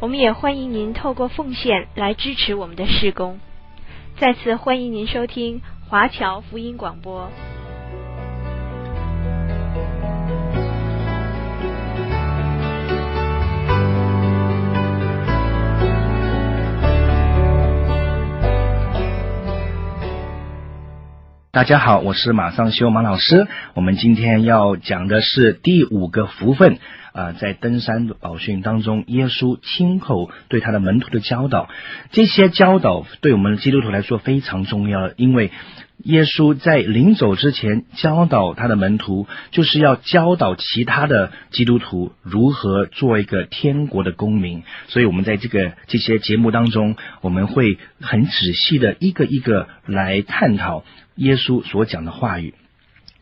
[0.00, 3.38] 我们也欢迎您透过奉献来支持我们的事工。
[4.16, 7.30] 再次欢迎您收听华侨福音广播。
[21.52, 23.46] 大家好，我是马上修马老师。
[23.74, 26.78] 我们今天要讲的是第五个福分、
[27.12, 31.68] 呃，在登山宝训当中，耶稣亲口对他的门徒的教导。
[32.12, 35.50] 这些教导对我们基督徒来说非常重要，因为
[36.04, 44.62] 耶稣在临走之前教导他的门徒，就是要教导其他的基督徒如何做一个天国的公民。
[44.88, 50.84] 所以，我们在这个这些节目当中，我们会很仔细的一个一个来探讨。
[51.16, 52.54] 耶稣所讲的话语，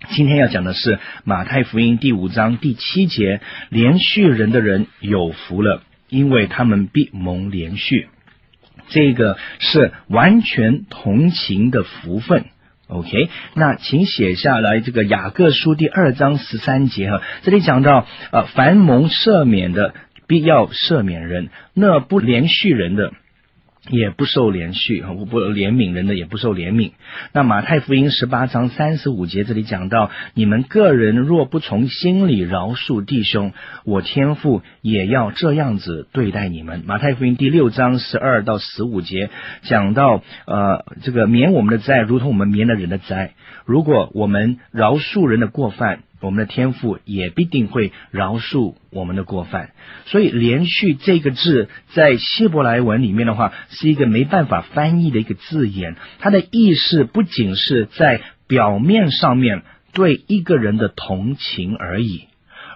[0.06, 8.08] 今天要讲的是马太福音第五章第七节：连续人的人有福了，因为他们必蒙连续。
[8.88, 12.46] 这个是完全同情的福分。
[12.86, 19.94] OK，那请写下来这个雅各书第二章十三节哈，这里讲到呃，凡蒙赦免的，
[20.26, 23.12] 必要赦免人；那不连续人的。
[23.88, 26.92] 也不受怜恤，我不怜悯人的也不受怜悯。
[27.32, 33.52] 那马太福音十八章三十五节这里讲到，你们个人若不从心里饶恕弟兄，
[33.84, 36.82] 我天父也要这样子对待你们。
[36.86, 39.30] 马太福音第六章十二到十五节
[39.62, 43.32] 讲到，呃，这个免我们的债，如同我们免了人的债。
[43.64, 46.00] 如果我们饶恕人的过犯。
[46.20, 49.70] 我们的天赋也必定会饶恕我们的过犯，
[50.06, 55.96] 所以“连续”这个字在希伯来文里面的话，是一个没办法翻译的一个字眼。
[56.18, 59.62] 它的意思不仅是在表面上面
[59.92, 62.27] 对一个人的同情而已。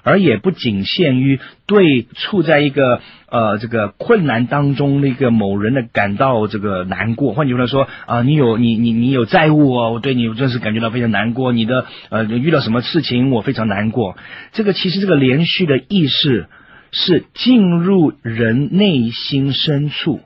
[0.03, 11.53] 而也不仅限于对处在一个呃这个困难当中那个某人的感到这个难过，换句话来说啊、你有你你你有债务哦，我对你真是感觉到非常难过。
[11.53, 14.17] 你的呃遇到什么事情我非常难过。
[14.53, 16.47] 这个其实这个连续的意识
[16.91, 20.21] 是进入人内心深处，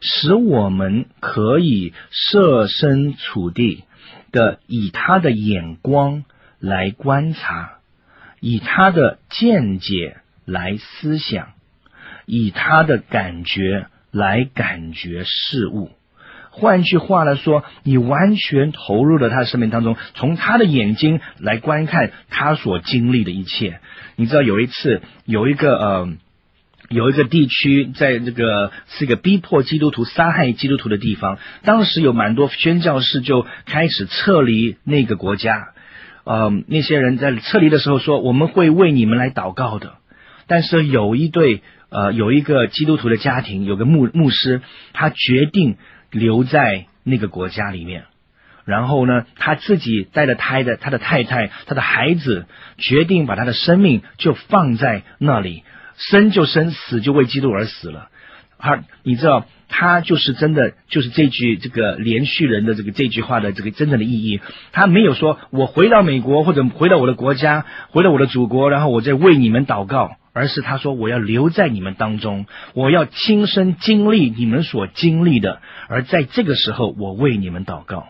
[0.00, 3.84] 使我们可以设身处地
[4.30, 6.24] 的以他的眼光
[6.60, 7.72] 来观察。
[8.42, 11.50] 以他的见解来思想，
[12.26, 15.92] 以他的感觉来感觉事物。
[16.50, 23.78] 换句话来说，你完全投入了他的生命当中，从他的眼睛来观看他所经历的一切。
[24.16, 26.12] 你知道有一次有一个呃，
[26.88, 35.68] 有一个地区，在这个是一个逼迫基督徒、杀害基督徒的地方，当时有蛮多宣教士就开始撤离那个国家。
[36.24, 39.94] 呃，那些人在撤离的时候说：“我们会为你们来祷告的。”
[40.46, 44.62] 但是有一对呃，有一个基督徒的家庭，有个牧牧师，
[44.92, 45.76] 他决定
[46.10, 48.04] 留在那个国家里面。
[48.64, 52.46] 然后呢，他自己带着胎的他的太太、他的孩子，
[52.78, 55.64] 决定把他的生命就放在那里，
[55.96, 58.08] 生就生，死就为基督而死了。
[58.58, 59.46] 而你知道。
[59.74, 64.40] 他就是真的，就是这句这个连续人的这个这句话的这个真正的意义。
[64.70, 72.44] 他没有说我回到美国或者回到我的国家，回到我的祖国，然后我再为你们祷告，而是他说我要留在你们当中，
[72.74, 78.08] 我要亲身经历你们所经历的，而在这个时候我为你们祷告。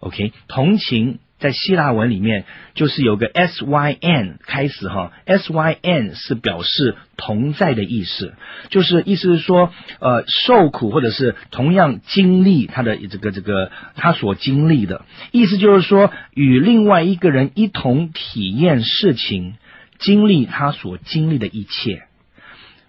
[0.00, 1.18] OK，同情。
[1.38, 2.44] 在希腊文里面，
[2.74, 8.34] 就是有个 s y n 开始哈，s y n 是表示同在的意思，
[8.70, 19.56] 就是意思是说，呃，受苦或者是同样经历他的这个这个他所经历的意思，就是说与另外一个人一同体验事情，
[19.98, 22.04] 经历他所经历的一切。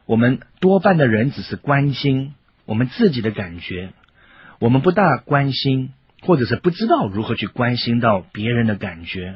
[0.06, 2.34] 我们多半的人只是关心
[2.66, 3.92] 我们自己的感觉，
[4.60, 5.92] 我们不大关心。
[6.22, 9.36] 或者是不知道如何去关心到别人的感觉，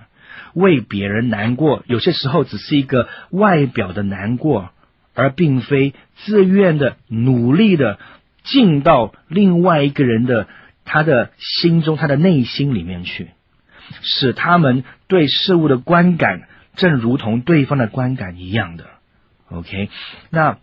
[0.54, 4.72] 为别人难过，有些时候只是一个外表的难过，
[5.14, 8.00] 而并非自愿的努力的
[8.44, 10.48] 进到另外一个人的
[10.84, 13.30] 他的心中、他的内心里面去，
[14.02, 18.86] 使他们对事物的观感正如同对方的观感一样的。
[19.50, 19.90] OK，
[20.30, 20.58] 那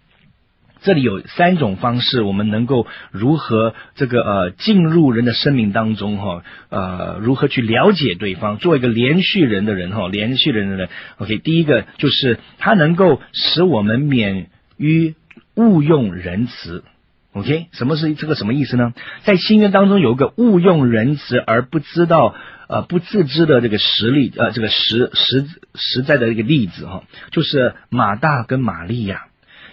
[0.80, 10.88] 这里有三种方式，我们能够如何这个呃进入人的生命当中哈，呃如何去了解对方，做一个连续人的人哈，连续人的人。
[11.16, 15.14] OK，第一个就是它能够使我们免于
[15.54, 16.84] 误用仁慈。
[17.32, 18.94] OK，什么是这个什么意思呢？
[19.22, 22.34] 在新约当中有一个误用仁慈而不知道
[22.68, 29.26] 呃不自知的这个实例呃这个实实实在的一个例子哈，就是马大跟玛利亚。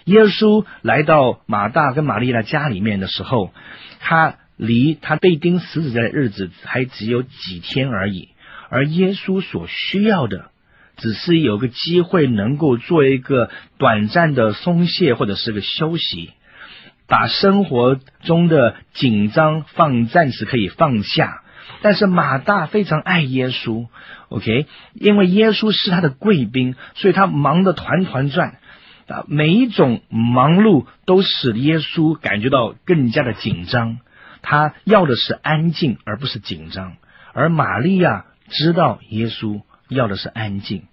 [0.06, 3.52] 耶稣来到马大跟玛利亚家里面的时候，
[4.00, 8.30] 他离他被钉十字架的日子还只有几天而已，
[8.70, 10.52] 而耶稣所需要的，
[10.98, 13.50] 只是有个机会能够做一个
[13.80, 16.32] 短暂的松懈或者是个休息，
[17.08, 21.42] 把生活中的紧张放暂时可以放下。
[21.82, 23.88] 但是马大非常爱耶稣
[24.30, 28.60] ，OK，因为耶稣是他的贵宾，所以他忙得团团转。
[29.08, 34.00] 啊，每一种忙碌都使耶稣感觉到更加的紧张。
[34.42, 36.98] 他要的是安静，而不是紧张。
[37.34, 40.86] 而玛利亚知道耶稣要的是安静，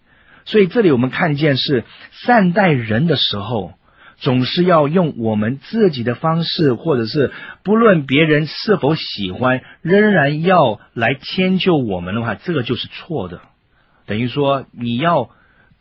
[0.44, 3.72] 所以这里我们看见是善待人的时候，
[4.16, 7.32] 总是要用我们自己的方式，或者是
[7.62, 13.40] 不论别人是否喜欢，仍然要来迁就我们的话，这个就是错的。
[14.04, 15.30] 等于说你要。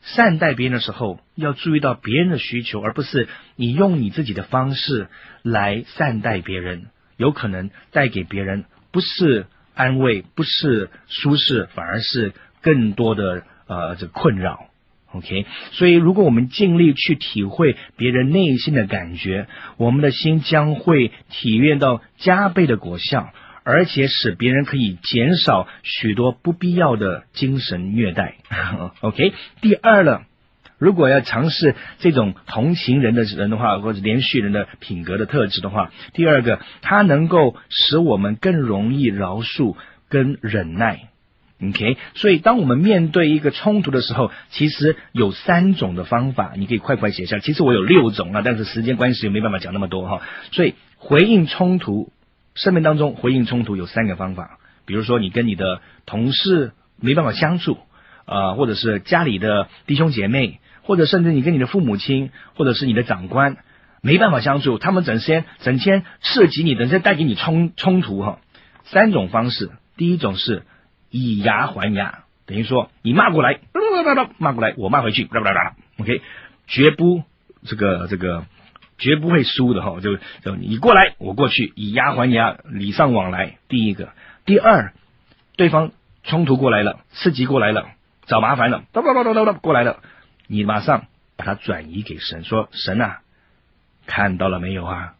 [0.01, 5.07] 善待别人的时候，要注意到别人的需求，而不是你用你自己的方式
[5.43, 6.87] 来善待别人，
[7.17, 9.45] 有可能带给别人不是
[9.75, 14.65] 安慰，不是舒适，反而是更多的呃这困扰。
[15.13, 23.33] OK，所以如果我们尽力去体会别人内心的感觉，我们的心将会体验到加倍的果效。
[23.63, 28.35] 而且使别人可以减少许多不必要的精神虐待。
[29.01, 30.23] OK，第二了，
[30.79, 39.75] 如果要尝试这种同情人的人的话，或者连续人的品格的特质的话，第二个，它能够使我们更容易饶恕
[40.09, 41.09] 跟忍耐。
[41.63, 47.37] OK，所以当我们面对一个冲突的时候，其实有三种的方法，你可以快快写下。
[47.37, 50.21] 其实我有六种啊，但是时间关系也没办法讲那么多哈。
[50.51, 52.11] 所以回应冲突。
[52.53, 57.77] 生命当中回应冲突有三个方法，比如说你跟你的同事没办法相处，
[58.25, 63.57] 啊、呃，或者是家里的弟兄姐妹，或者甚至你跟你的父母亲，或者是你的长官
[64.01, 68.39] 没办法相处，他们整天整天刺激你，整天带给你冲冲突哈。
[68.83, 70.63] 三种方式，第一种是
[71.09, 73.59] 以牙还牙，等于说你骂过来，
[74.39, 75.29] 骂过来，我骂回去
[75.99, 76.21] ，OK，
[76.67, 77.23] 绝不
[77.63, 78.45] 这个这个。
[79.01, 83.57] 绝不会输的哈，就就你过来，我过去，以牙还牙，礼尚往来。
[83.67, 84.09] 第一个，
[84.45, 84.93] 第二，
[85.57, 85.91] 对方
[86.23, 87.87] 冲突过来了，刺激过来了，
[88.27, 89.97] 找麻烦了，哒哒哒哒哒过来了，
[90.45, 93.21] 你马上把它转移给神，说神啊，
[94.05, 95.15] 看到了没有啊？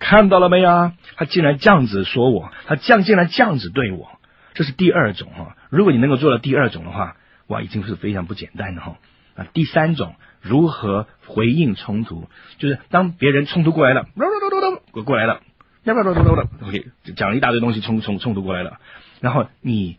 [0.00, 0.92] 看到了没有啊？
[1.14, 4.18] 他竟然这样子说我，他这样竟然这样子对我，
[4.54, 5.56] 这是第二种哈。
[5.70, 7.16] 如果你能够做到第二种的话，
[7.46, 8.96] 哇，已经是非常不简单的哈。
[9.36, 10.16] 啊，第三种。
[10.42, 12.28] 如何回应冲突？
[12.58, 14.06] 就是当别人冲突过来了，
[14.92, 15.40] 我过来了，
[15.84, 16.12] 要不要
[16.66, 16.86] ？OK，
[17.16, 18.78] 讲了一大堆东西，冲冲冲突过来了，
[19.20, 19.96] 然后你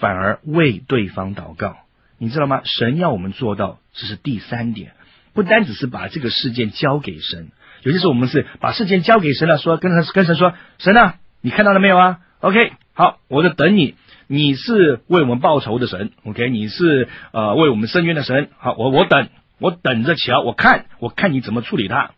[0.00, 1.76] 反而为对方祷告，
[2.18, 2.62] 你知道吗？
[2.64, 4.92] 神要我们做到，这是第三点，
[5.34, 7.50] 不单只是把这个事件交给神，
[7.82, 13.96] 有些时候我们是把事件交给神了，说跟神跟神说，神啊，你看到了没有啊？OK，好，我在等你，
[14.28, 19.28] 你是为我们报仇的神，OK，你是呃为我们伸冤的神，好，我我等。
[19.64, 22.10] 我等着瞧，我看，我看你怎么处理他。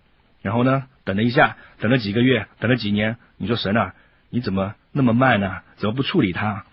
[0.43, 3.19] 然后呢，等了一下，等了几个月，等了几年。
[3.37, 3.95] 你说神啊，
[4.31, 5.61] 你怎么那么慢呢？
[5.77, 6.65] 怎么不处理他？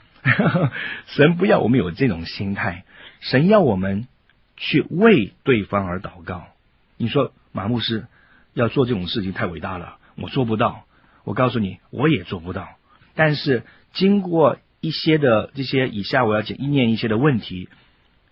[1.05, 2.85] 神不要我们有这种心态，
[3.19, 4.07] 神要我们
[4.57, 6.47] 去为对方而祷告。
[6.97, 8.07] 你说马牧师
[8.55, 10.85] 要做这种事情太伟大了，我做不到。
[11.23, 12.67] 我告诉你，我也做不到。
[13.13, 13.61] 但是
[13.91, 17.69] 经过一些的这些以下我要讲一念一些的问题，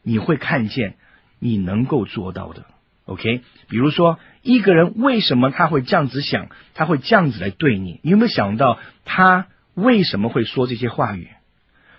[0.02, 0.96] 你会看见。
[1.44, 2.66] 你能够做到的
[3.06, 3.42] ，OK？
[3.68, 8.00] 比如说，一个人为什么他会这样子想，他会这样子来对你？
[8.04, 11.30] 你有没有想到他为什么会说这些话语？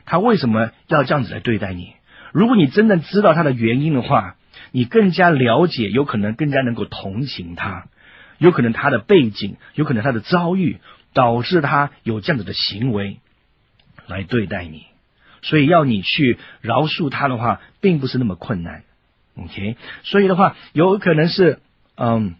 [0.04, 1.94] 他为什么要这样子来对待你？
[2.32, 4.36] 如果你真的知道他的原因的话，
[4.70, 7.88] 你更加了解，有可能更加能够同情他，
[8.38, 10.78] 有可能他的背景，有可能他的遭遇，
[11.14, 13.18] 导致他有这样子的行为
[14.06, 14.84] 来对待你。
[15.42, 18.84] 所以要你去饶恕他的话，并不是那么困难。
[19.34, 21.58] OK，所以的话，有可能是，
[21.96, 22.34] 嗯，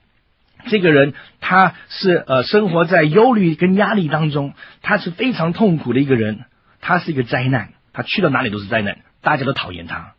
[0.66, 6.44] 这个人他是呃生活在忧虑跟压力当中，他是非常痛苦的一个人，
[6.80, 10.12] 他是一个灾难，他去到哪里都是灾难，大家都讨厌他，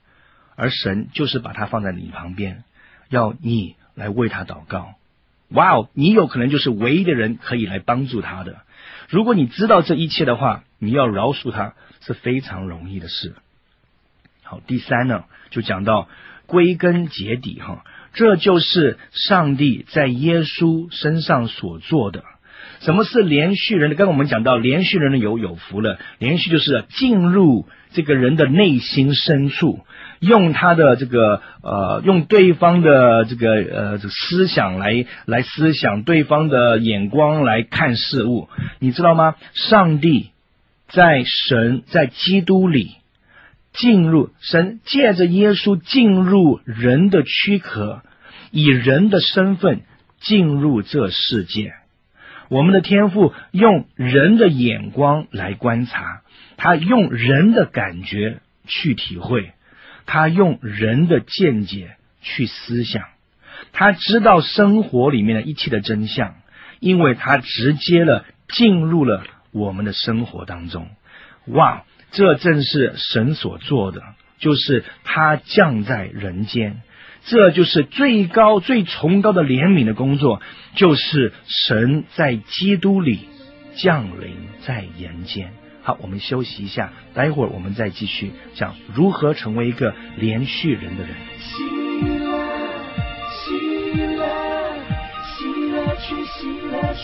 [0.55, 2.63] 而神就是把他放在你旁边，
[3.09, 4.95] 要你来为他祷告。
[5.49, 8.61] 哇哦，你有可能就是唯一的人可以来帮助他的。
[9.09, 13.35] 如果你知道这一切的话，你要饶恕他是非常容易的事。
[14.43, 16.07] 好，第三呢，就讲到
[16.45, 17.83] 归根结底哈，
[18.13, 22.23] 这就是上帝在耶稣身上所做的。
[22.81, 23.95] 什么是连续人的？
[23.95, 25.97] 刚刚我们讲到，连续人的有有福了。
[26.19, 29.79] 连续就是进入这个人的内心深处。
[30.19, 38.47] 用他的这个呃，用对方的这个呃思想来来思想对方的眼光来看事物，
[38.79, 39.35] 你知道吗？
[39.53, 40.31] 上帝
[40.87, 42.91] 在神在基督里
[43.73, 48.01] 进入，神借着耶稣进入人的躯壳，
[48.51, 49.81] 以人的身份
[50.19, 51.73] 进入这世界。
[52.49, 56.21] 我们的天赋用人的眼光来观察，
[56.55, 59.53] 他用人的感觉去体会。
[60.05, 63.05] 他用人的见解去思想，
[63.71, 66.35] 他知道生活里面的一切的真相，
[66.81, 70.89] 因为他直接了进入了我们的生活当中。
[71.45, 74.01] 哇，这正是神所做的，
[74.37, 76.81] 就是他降在人间，
[77.25, 80.39] 这就是最高最崇高的怜悯的工作，
[80.75, 83.27] 就是神在基督里
[83.75, 85.53] 降临在人间。
[85.81, 91.15] 好，我们休息一下，待会儿我们再继续讲如何成为一个连续人的人。
[91.39, 91.63] 喜
[92.19, 92.31] 乐，
[93.31, 93.49] 喜
[94.15, 94.25] 乐，
[95.35, 97.03] 喜乐去，喜乐全，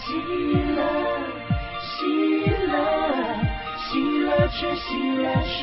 [0.00, 0.16] 喜
[0.74, 1.05] 乐，
[4.46, 5.58] 我却，喜乐全。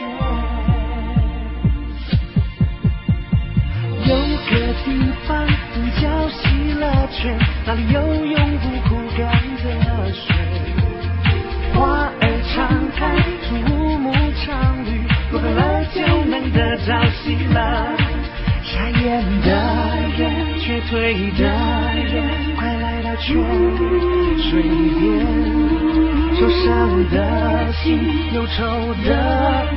[4.09, 4.11] 有
[4.49, 4.51] 个
[4.83, 4.85] 地
[5.25, 5.47] 方
[6.01, 6.41] 叫喜
[6.73, 7.97] 乐泉，那里有
[27.11, 27.99] 的心，
[28.33, 29.09] 忧愁的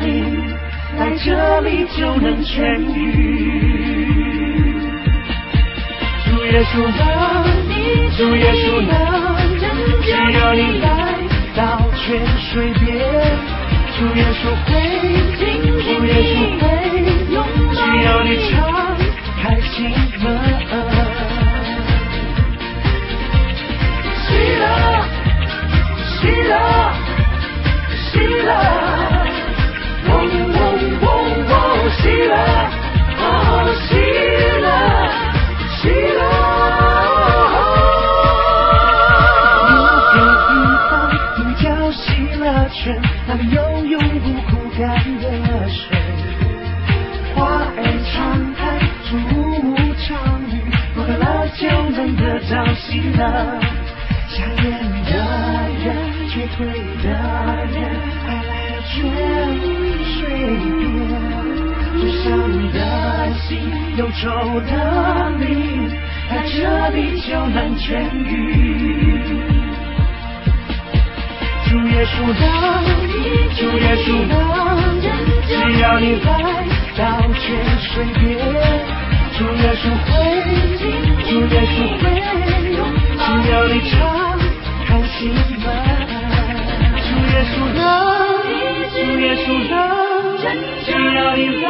[0.00, 0.54] 灵，
[0.98, 2.54] 在这里就能痊
[2.94, 2.96] 愈。
[6.24, 7.00] 主耶稣的
[7.68, 7.72] 你，
[8.16, 8.90] 主耶稣的
[10.02, 10.06] 只
[10.38, 10.86] 要你来。
[11.56, 11.62] 到
[11.96, 12.84] 泉水边，
[13.96, 14.68] 主耶稣会
[15.38, 16.62] 听，主耶稣会
[17.32, 17.34] 拥
[17.68, 18.52] 抱，只要你敞
[19.40, 19.74] 开心
[20.22, 20.26] 门。
[53.16, 53.24] 喜乐。
[54.28, 54.64] 瞎眼
[55.04, 55.10] 的
[55.80, 55.84] 人，
[56.28, 56.58] 瘸腿
[57.02, 57.04] 的
[57.72, 57.76] 人，
[58.26, 58.94] 快来到泉
[60.04, 60.14] 水
[60.60, 60.68] 边。
[61.96, 62.24] 受伤
[62.72, 62.78] 的
[63.40, 63.48] 心，
[63.96, 64.24] 忧愁
[64.60, 64.70] 的
[65.38, 65.48] 灵，
[66.28, 66.54] 在这
[66.90, 68.28] 里就能痊愈。
[71.68, 72.40] 主耶稣的，
[73.56, 74.30] 主耶稣的
[75.46, 76.28] 只要你来
[76.98, 77.00] 到
[77.32, 77.40] 泉
[77.80, 78.28] 水边，
[79.36, 80.08] 主耶稣会，
[81.28, 82.04] 主耶稣会，
[83.18, 83.94] 只要你敞
[84.86, 85.14] 开心
[85.62, 85.64] 门。
[87.04, 87.78] 主耶稣的，
[88.94, 89.72] 主耶稣的
[90.86, 91.66] 只要你来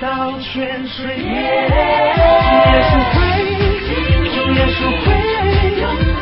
[0.00, 0.06] 到
[0.38, 0.48] 泉
[0.86, 1.26] 水边，
[2.46, 3.18] 主耶稣会，
[4.30, 5.06] 主耶稣会，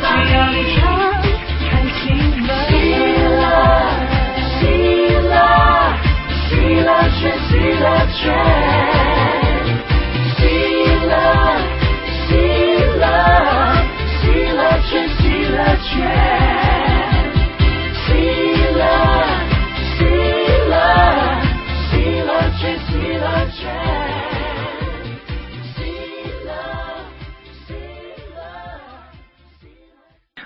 [0.01, 0.79] 只要你敞。
[2.01, 2.05] 喜
[6.83, 9.10] 乐泉，喜乐泉，喜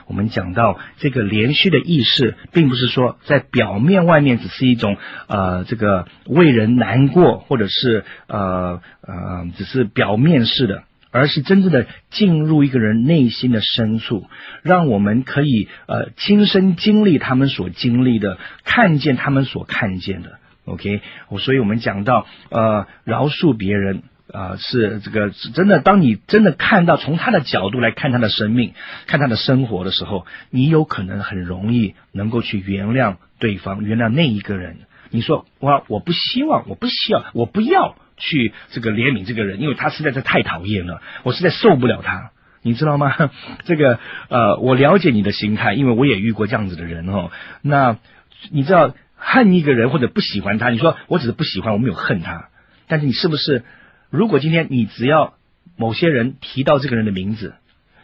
[0.07, 4.95] 我们讲到这个连续的意识，并不是说在表面外面只是一种
[5.27, 10.83] 呃这个为人难过，或者是呃呃只是表面式的，
[11.15, 14.27] 而是真正的进入一个人内心的深处，
[14.63, 20.39] 让我们可以呃亲身经历他们所经历的，看见他们所看见的。
[20.65, 24.03] OK，我所以我们讲到呃饶恕别人。
[24.33, 25.79] 啊、是这个真的。
[25.79, 28.73] 当你真的看到从他的角度来看他的生命，
[29.05, 34.79] 看他的生活的时候，你有可能很容易能够去原谅对方，原谅那一个人。
[35.15, 42.31] 你说我我不希望，我不需要，我不要去这个怜悯这个人，因为他实在是太讨厌了，我实在受不了他，
[42.61, 43.13] 你知道吗？
[43.65, 47.31] 这个呃，我了解你的心态，因为我也遇过这样子的人哦。
[47.61, 47.97] 那
[48.51, 52.49] 你知道恨一个人或者不喜欢他，你说我只是不喜欢，我没有恨他，
[52.87, 53.63] 但是你是不是？
[54.09, 55.33] 如果今天你只要
[55.77, 57.55] 某些人提到这个人的名字，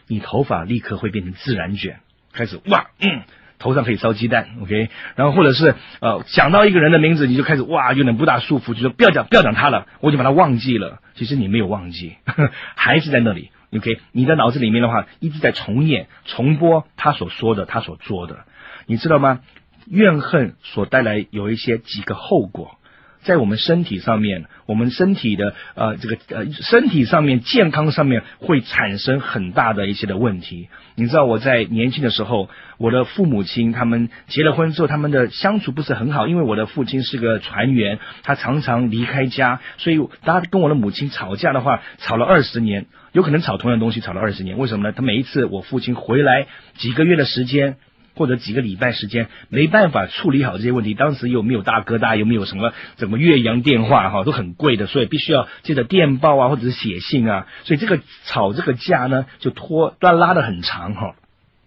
[0.08, 2.00] 你头发立刻会变成自然卷，
[2.32, 3.22] 开始哇，嗯，
[3.62, 10.98] 头上可以烧鸡蛋，OK，然后或者是呃讲到一个人的名字，你就开始哇，有点不大舒服，就说不要讲不要讲他了，我已经把他忘记了。
[11.14, 12.16] 其实你没有忘记，
[12.74, 18.40] 还是在那里，OK，你的脑子里面的话一直在重演重播他所说的他所做的，
[18.86, 19.40] 你知道吗？
[19.86, 22.78] 怨恨所带来有一些几个后果。
[23.22, 30.68] 在我们身体上面，我们身体的呃这个呃身体上面健康上面会产生很大的一些的问题。
[30.94, 44.58] 你知道我在年轻的时候，我的父母亲他们结了婚之后，他们的相处不是很好，因为我的父亲是个船员，他常常离开家，所以他跟我的母亲吵架的话，吵了二十年，有可能吵同样东西吵了二十年。
[44.58, 44.92] 为什么呢？
[44.92, 47.76] 他每一次我父亲回来几个月的时间。
[48.14, 61.14] 或者几个礼拜时间没办法处理好这些问题，当时又没有大哥大，又没有什么怎么越洋电话哈，都很贵的，所以必须要借着电报啊，或者是写信啊，所以这个吵这个架呢，就拖拉拉得很长哈，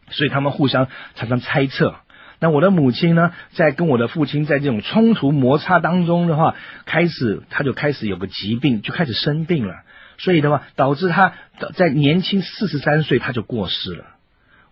[0.09, 1.95] 所以他们互相常常猜测。
[2.39, 9.73] 那我的母亲呢，在跟我的父亲在这种冲突摩擦当中的话，开始他就开始有个疾病，就开始生病了，
[10.17, 11.33] 所以的话导致他
[11.75, 14.05] 在年轻四十三岁他就过世了。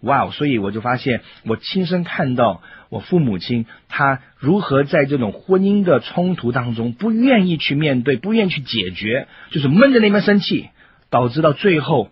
[0.04, 0.32] 哇哦！
[0.32, 10.70] 所以我就发现，我亲身看到我父母亲他如何在这种婚姻的冲突当中，不愿意去面对，不愿意去解决，就是闷在那边生气，
[11.10, 12.10] 导致到最后，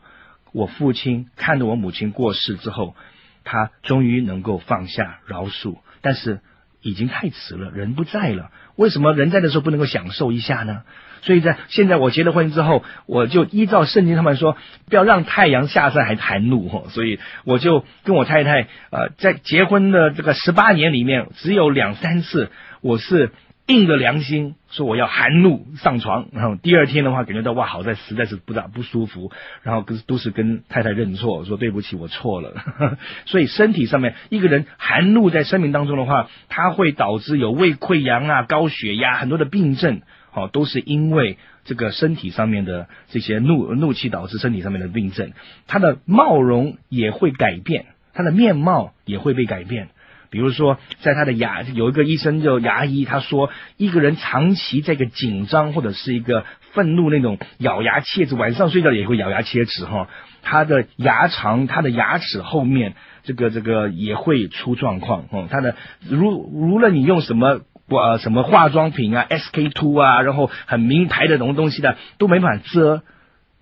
[0.53, 2.95] 我父亲看着我母亲过世之后，
[3.43, 6.39] 他终于能够放下饶恕，但是
[6.81, 8.51] 已经太迟了，人不在了。
[8.75, 10.81] 为什么人在的时候不能够享受一下呢？
[11.23, 14.57] 所以在现在我结了婚之后，我就依照圣经他们说，
[14.89, 22.49] 不要让太阳下山还谈怒哈，所以我就跟我太太呃，在结婚的这个十八年里面，只有两三次
[22.81, 23.31] 我是
[23.71, 29.31] 硬着良心说我要含怒上床，然后第二天的话感觉到哇，好在实在是不大不舒服，
[29.63, 32.53] 然后跟都是跟太太认错，说对不起，我错了。
[33.25, 40.01] 所以身体上面一个人含怒在生命当中的话，它会导致有胃溃疡啊、高血压很多的病症。
[40.31, 45.31] 好，都是因为这个身体上面的这些怒怒气导致身体上面的病症，
[45.67, 49.89] 他的貌容也会改变，他的面貌也会被改变。
[50.31, 60.07] 比如说，在他的牙，有一个医生叫牙医，他说，一个人长期这个紧张或者是一个愤怒那种咬牙切齿，晚上睡觉也会咬牙切齿哈，
[60.41, 65.75] 他的牙长，他的牙齿后面这个这个也会出状况哦，他的
[66.09, 67.61] 如无论你用什么。
[67.87, 73.03] 呃，什么化妆品啊，SK two 啊，然后很名牌的什么东西的，都没办法遮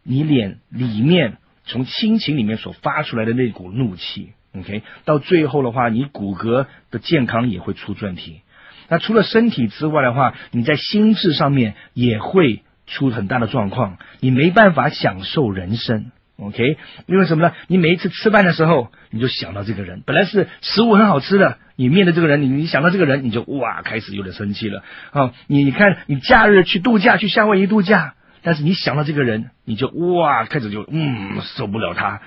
[0.03, 4.33] 你脸里面从亲情里面所发出来的那股怒气。
[4.57, 8.41] OK，到最后的话，你骨骼的健康也会出问题。
[8.87, 16.11] 那除了身体之外的话，你在心智上面也会出很大的状况，你没办法享受人生。
[16.37, 17.53] OK，因为什么呢？
[17.67, 21.57] 你每一次吃饭的时候，你就想到这个人，本来是食物很好吃的。
[21.75, 25.33] 你面对这个人，你你想到这个人，你就哇开始有点生气了啊！
[25.47, 32.21] 你你看，你假日去度假，去夏威夷度假，但是你想到这个人，你就哇开始就嗯受不了他。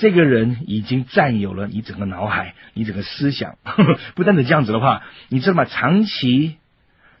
[0.00, 3.58] 这个人已经占有了你整个脑海，你整个思想。
[4.14, 5.64] 不单是这样子的话，你知道吗？
[5.64, 6.56] 长期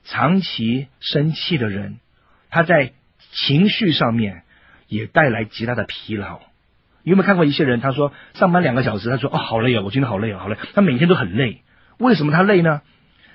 [0.04, 1.98] 长期生气的人，
[2.50, 2.92] 他在
[3.32, 4.42] 情绪上面
[4.86, 6.38] 也带来极大的疲劳。
[7.02, 7.80] 你有没有看过一些人？
[7.80, 10.56] 他说上班两个小时，他说哦好累啊，我今天好累啊，好累。
[10.74, 11.62] 他每天都很累。
[11.98, 12.82] 为什么他累呢？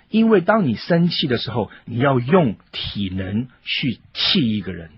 [0.09, 4.91] 因为当你生气的时候，你要用体能去气一个人，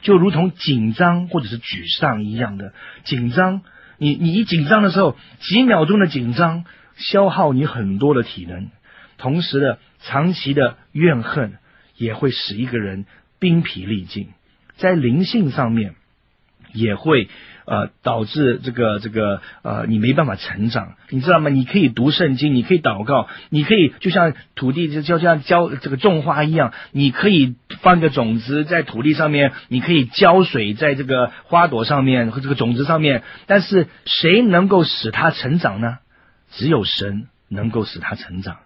[0.00, 2.72] 就如同紧张或者是沮丧一样的
[3.04, 3.60] 紧张。
[4.00, 6.64] 你你一紧张的时候，几秒钟的紧张
[6.96, 8.70] 消耗你很多的体能，
[9.18, 11.58] 同时呢长期的怨恨
[11.96, 13.04] 也会使一个人
[13.38, 14.28] 兵疲力尽，
[14.76, 15.96] 在灵性上面
[16.74, 17.28] 也会。
[17.66, 21.50] 呃，导致这个这个呃，你没办法成长，你知道吗？
[21.50, 35.98] 你可以读圣经，你可以祷告，你可以就像土地就就像浇这个种花一样，你可以放个种子在土地上面，你可以浇水在这个花朵上面和这个种子上面，但是谁能够使它成长呢？
[36.50, 38.56] 只有神能够使它成长。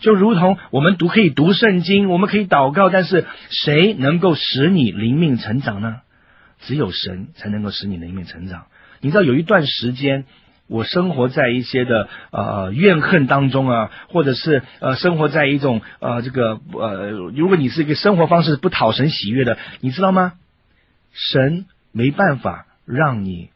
[0.00, 6.00] 就如同我们读可以读圣经，我们可以祷告，但是谁能够使你灵命成长呢？
[6.60, 8.66] 只有神才能够使你的一面成长。
[9.00, 10.24] 你知道有一段时间，
[10.66, 20.34] 我生活在一些的呃怨恨当中啊，或者是呃生活在一种呃这个呃，如果你是一个生活方式不讨神喜悦的，你知道吗？
[21.12, 23.50] 神没办法让你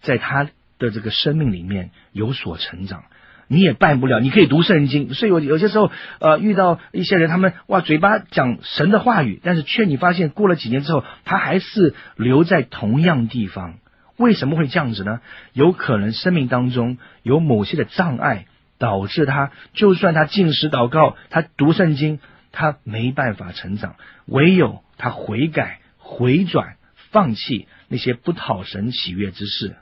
[0.00, 0.44] 在他
[0.78, 3.04] 的这个生命里面有所成长。
[3.48, 13.74] 你也办不了，你可以读圣经，所以我有些时候，呃，遇到一些人，他们哇，嘴巴讲神的话语，但是却你发现过了几年之后，他还是留在同样地方。
[14.16, 15.20] 为什么会这样子呢？
[15.52, 22.18] 有可能生命当中有某些的障碍，导致他就算他进食祷告，他读圣经，
[22.52, 23.94] 他没办法成长。
[24.26, 26.76] 唯有他悔改、回转、
[27.10, 29.76] 放弃那些不讨神喜悦之事，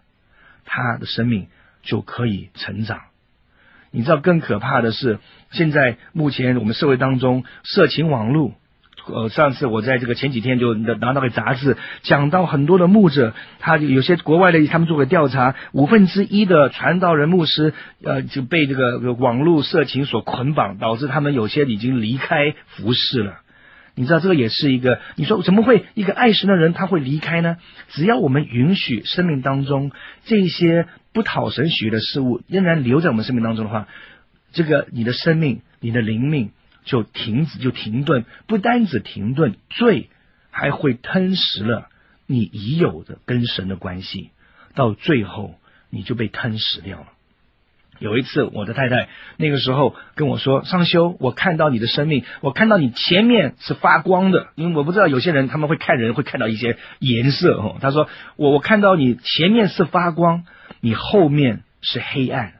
[0.65, 1.49] 他的生命
[1.83, 3.01] 就可以成长。
[3.97, 5.21] 你知道更可怕的是，
[5.53, 8.53] 现在目前我们社会当中色情网络，
[9.07, 17.73] 呃，上次我在这个前几天就拿到个杂志，讲到很多的牧者，他有些国外的他们做个调查，五分之一的传道人牧师，
[18.05, 23.37] 呃，就被这个网络色情所捆绑，导致他们有些已经离开服饰了。
[23.99, 27.57] 你知道这个也是一个，你说怎么会一个爱神的人他会离开呢？
[27.89, 29.91] 只要我们允许生命当中
[30.27, 33.89] 这些不讨神喜悦的事物仍然留在我们生命当中的话，
[34.53, 36.51] 这个你的生命、你的灵命
[36.85, 40.11] 就停止、就停顿，不单止停顿，罪
[40.51, 41.89] 还会吞噬了
[42.27, 44.31] 你已有的跟神的关系，
[44.75, 45.55] 到最后
[45.89, 47.07] 你就被吞噬掉了。
[47.99, 60.45] 有一次，我的太太那个时候跟我说：“上修，我看到你的生命，我看到你前面是发光的，因为我不知道有些人他们会看人会看到一些颜色哦。”他说：“我我看到你前面是发光，
[60.81, 62.55] 你后面是黑暗，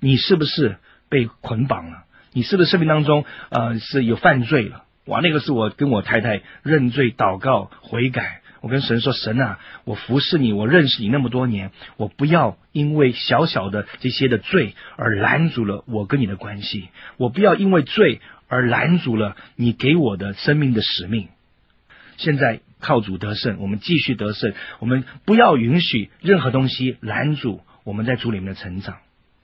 [0.00, 0.76] 你是不是
[1.08, 2.04] 被捆绑了？
[2.32, 8.40] 你是不是生命当中呃是有犯罪了？”哇，那个是我跟我太太认罪、祷告、悔改。
[8.66, 21.28] 我跟神说：“神啊，我服侍你，我认识你那么多年，我不要因为小小的这些的罪而拦阻了我跟你的关系，我不要因为罪而拦阻了你给我的生命的使命。
[22.16, 28.96] 现在靠主得胜，我们继续得胜，我们不要允许任何东西拦阻我们在主里面的成长。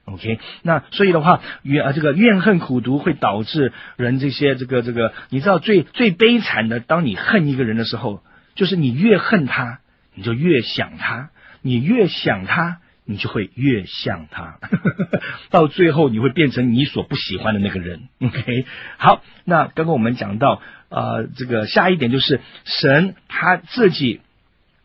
[0.07, 8.21] OK，那所以的话，怨啊这个怨恨苦毒会导致人这些这个这个，你知道最最悲惨的，当你恨一个人的时候。”
[8.55, 9.81] 就是你越恨他，
[10.15, 11.29] 你就越想他；
[11.62, 14.59] 你越想他，你就会越像他。
[15.51, 18.09] 到最后，你会变成你所不喜欢的那个人。
[18.21, 18.67] OK，
[18.99, 24.21] 好，那刚刚我们讲到，呃，这个下一点就是神他自己，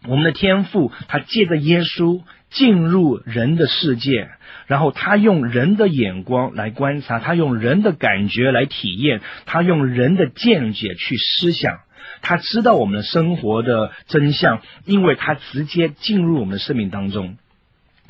[0.07, 4.29] 我们的天赋，他借着耶稣进入人的世界，
[4.67, 11.79] 然后他用人的眼光来观察，他用人的感觉来体验，他用人的见解去思想。
[12.27, 17.37] 他知道我们的生活的真相，因为他直接进入我们的生命当中。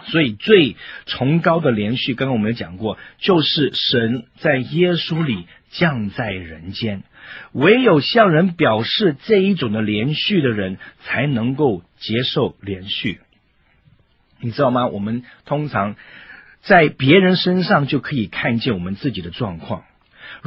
[0.07, 0.75] 所以最
[1.05, 7.03] 崇高的连续，刚刚我们有讲过，就是神在耶稣里降在人间。
[7.51, 13.19] 唯有向人表示这一种的连续的人，才能够接受连续。
[14.39, 14.87] 你知道吗？
[14.87, 15.95] 我们通常
[16.61, 19.83] 在别人身上就可以看见我们自己的状况。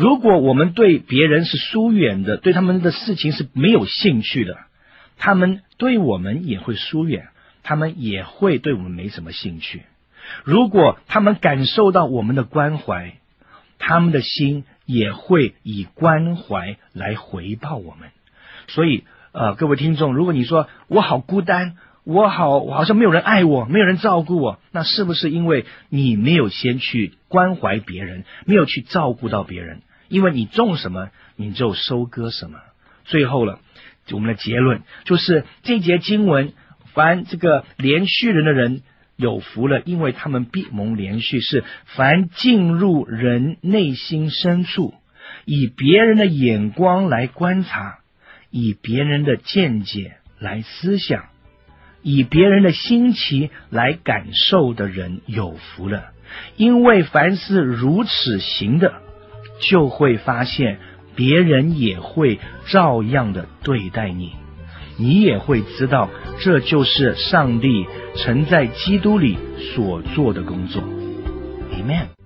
[0.00, 4.56] 如果我们对别人是疏远的，对他们的事情是没有兴趣的，
[5.18, 7.28] 他们对我们也会疏远，
[7.62, 9.82] 他们也会对我们没什么兴趣。
[10.42, 13.18] 如果他们感受到我们的关怀，
[13.78, 18.08] 他们的心也会以关怀来回报我们。
[18.68, 29.82] 所以，呃，各位听众，如果你说我好孤单，我好，我好像没有人爱我，没有人照顾我，那是不是因为你没有先去关怀别人，没有去照顾到别人？
[30.11, 32.59] 因为你种什么，你就收割什么。
[33.05, 33.61] 最后了，
[34.11, 36.53] 我们的结论就是这节经文，
[36.92, 38.83] 凡这个连续人的人
[39.16, 41.40] 有福了，因为他们必蒙连续。
[41.40, 44.94] 是凡进入人内心深处，
[45.44, 48.01] 以别人的眼光来观察，
[48.51, 51.27] 以别人的见解来思想，
[52.03, 56.11] 以别人的心情来感受的人有福了，
[56.57, 59.03] 因为凡是如此行的。
[59.61, 60.79] 就会发现
[61.14, 64.33] 别人也会照样的对待你，
[64.96, 66.09] 你也会知道
[66.40, 69.38] 这就是上帝曾在基督里
[69.75, 70.83] 所做的工作。
[71.73, 72.19] Amen。